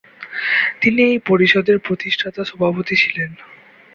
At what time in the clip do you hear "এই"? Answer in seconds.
1.03-1.17